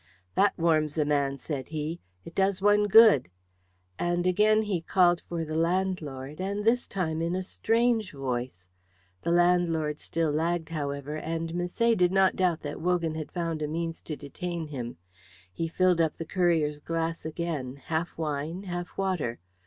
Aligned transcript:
"That 0.33 0.57
warms 0.57 0.97
a 0.97 1.05
man," 1.05 1.37
said 1.37 1.67
he. 1.67 1.99
"It 2.25 2.33
does 2.33 2.59
one 2.59 2.85
good;" 2.87 3.29
and 3.99 4.25
again 4.25 4.63
he 4.63 4.81
called 4.81 5.21
for 5.21 5.45
the 5.45 5.53
landlord, 5.53 6.39
and 6.41 6.65
this 6.65 6.87
time 6.87 7.21
in 7.21 7.35
a 7.35 7.43
strange 7.43 8.11
voice. 8.11 8.67
The 9.21 9.29
landlord 9.29 9.99
still 9.99 10.31
lagged, 10.31 10.69
however, 10.69 11.17
and 11.17 11.53
Misset 11.53 11.97
did 11.99 12.11
not 12.11 12.35
doubt 12.35 12.61
that 12.61 12.81
Wogan 12.81 13.13
had 13.13 13.31
found 13.31 13.61
a 13.61 13.67
means 13.67 14.01
to 14.01 14.15
detain 14.15 14.69
him. 14.69 14.97
He 15.53 15.67
filled 15.67 16.01
up 16.01 16.17
the 16.17 16.25
courier's 16.25 16.79
glass 16.79 17.23
again, 17.23 17.75
half 17.75 18.17
wine, 18.17 18.63
half 18.63 18.97
water. 18.97 19.37